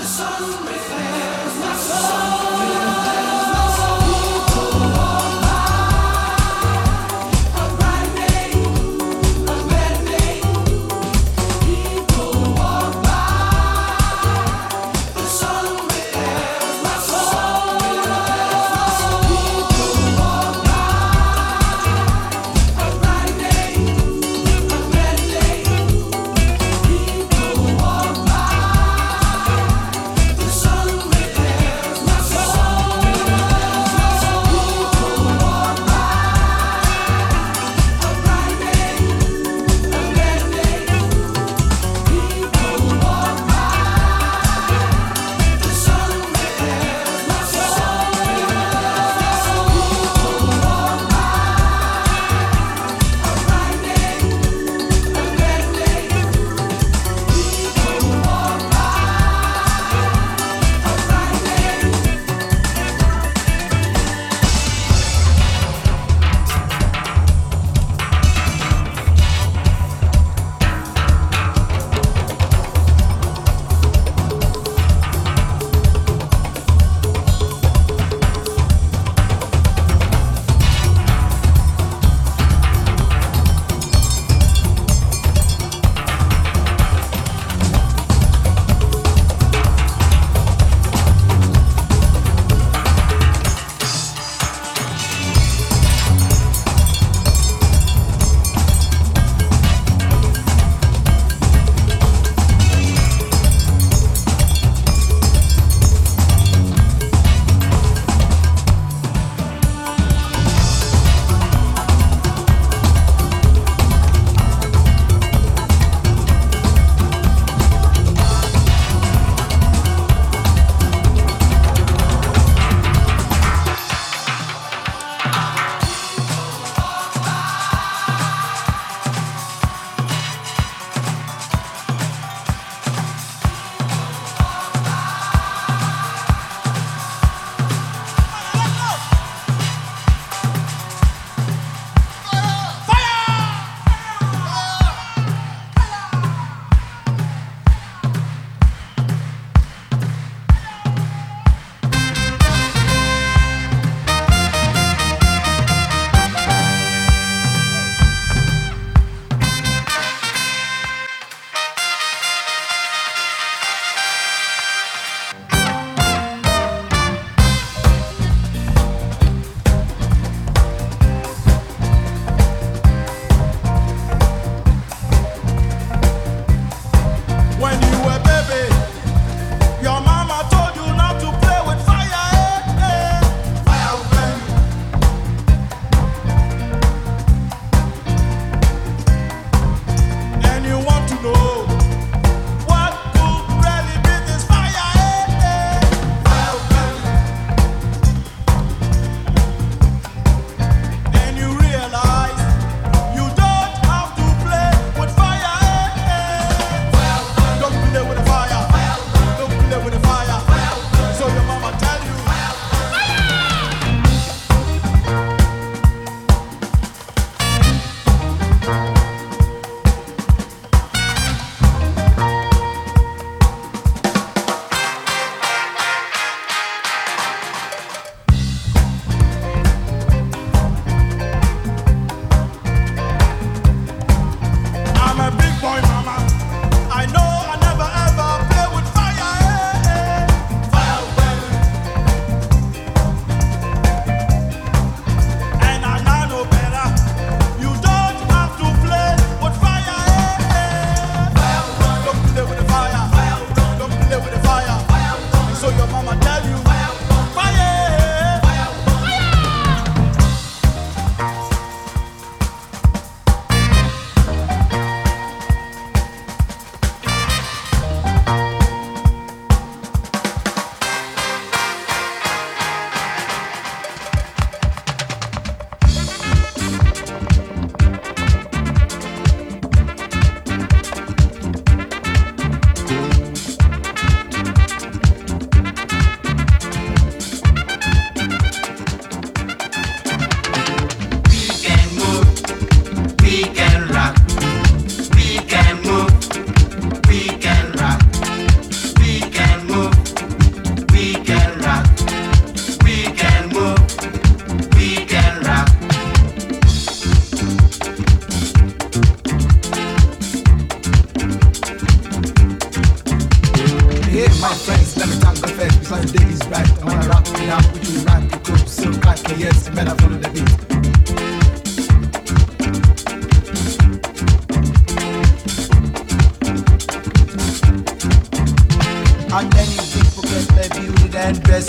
[0.00, 2.39] The sun repairs my soul.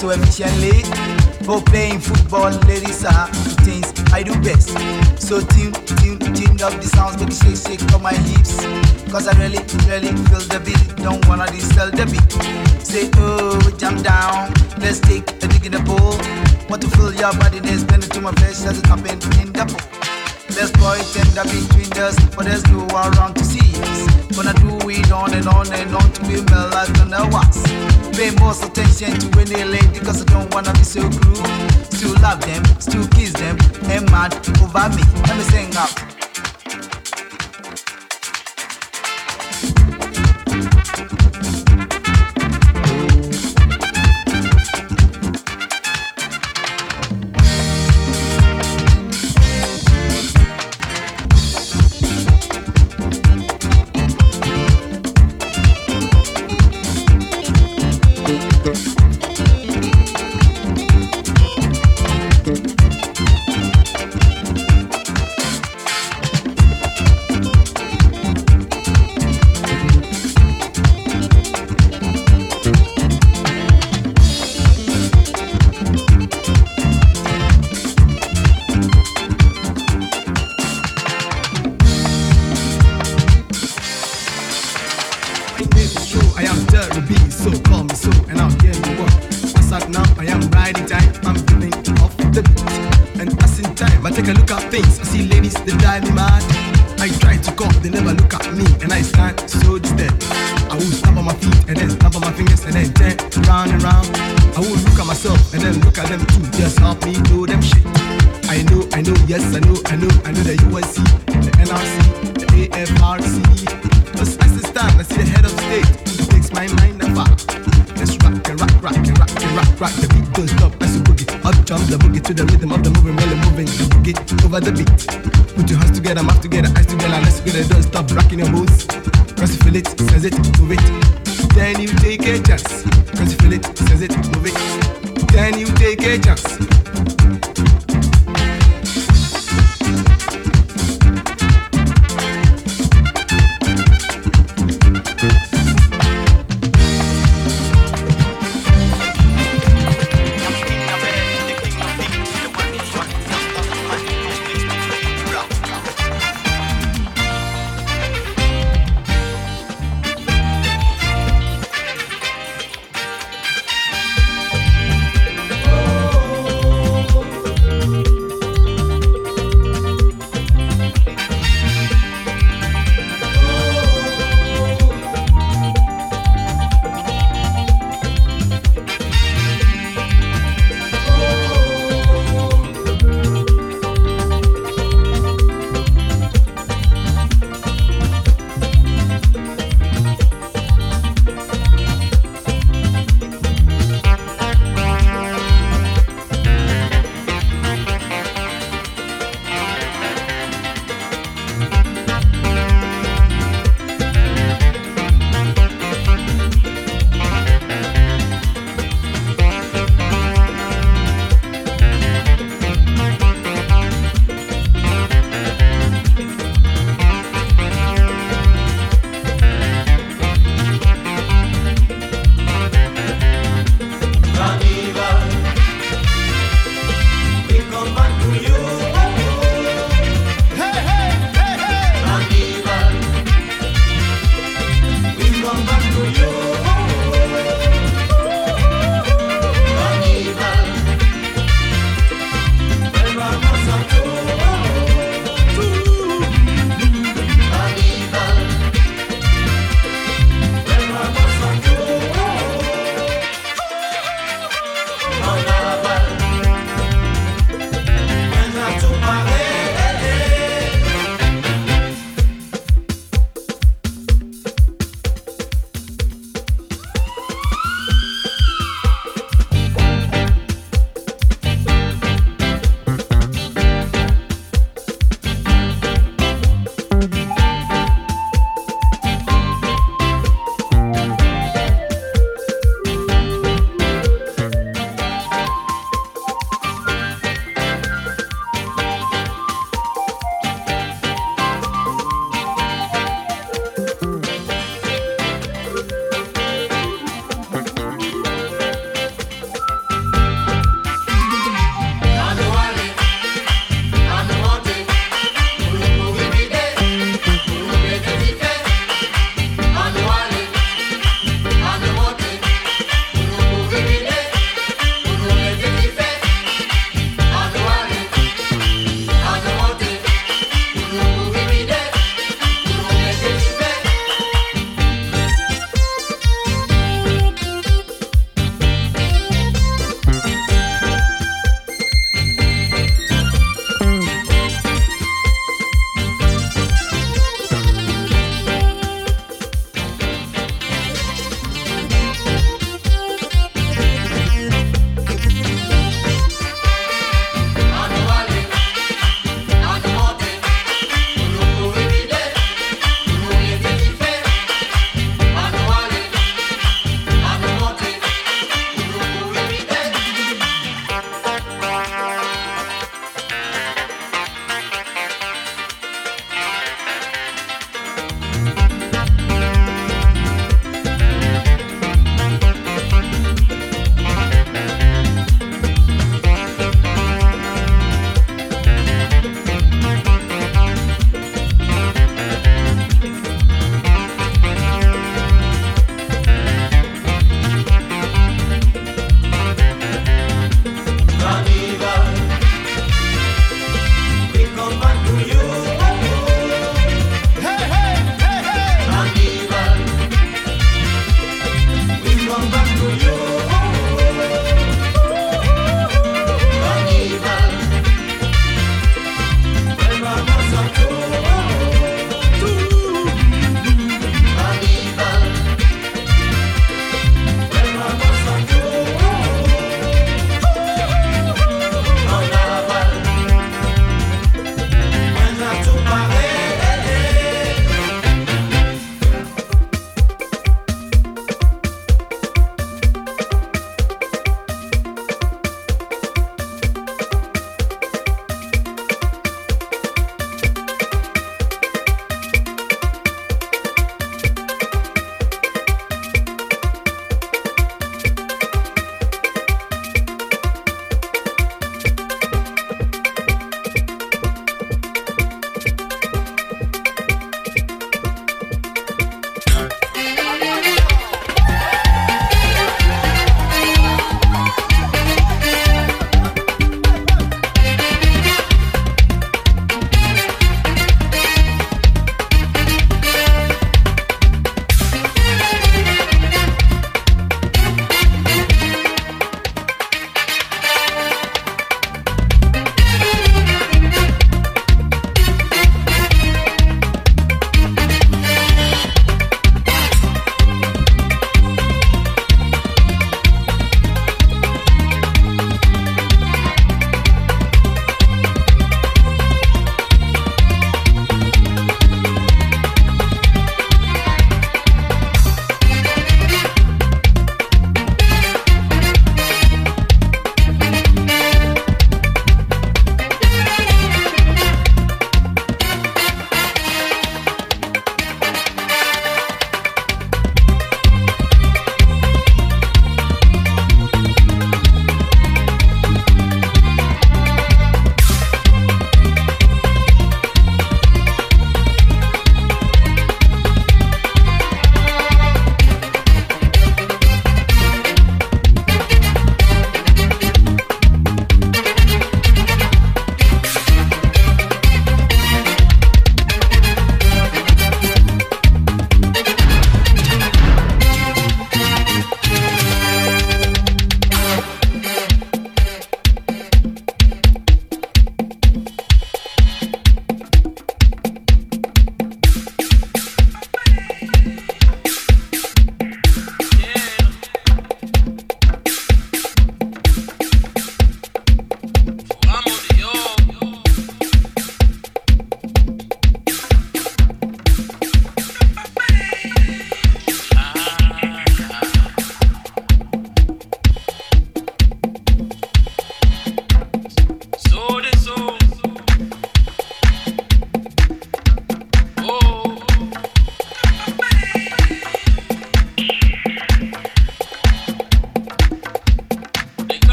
[0.00, 0.80] so efficiently.
[1.44, 3.26] For playing football, ladies are
[3.68, 4.70] things I do best.
[5.20, 8.64] So tune, tune, tune up the sounds, but shake, shake up my hips.
[9.12, 10.96] Cause I really, really feel the beat.
[10.96, 12.32] Don't wanna distill the beat.
[12.82, 14.54] Say, oh, jump down.
[14.80, 16.16] Let's take a dig in the pool.
[16.70, 19.66] Want to feel your body, there's plenty to my flesh as it happens in the
[19.68, 20.00] pool.
[20.56, 23.69] Let's boy tender between us, but there's no one to see.
[24.34, 27.62] Gonna do it on and on and on to be my life on the wax.
[28.16, 31.44] Pay most attention to any lady cause I don't wanna be so cruel.
[31.90, 33.58] Still love them, still kiss them,
[33.90, 35.02] and mad over me.
[35.26, 36.09] Let me sing out.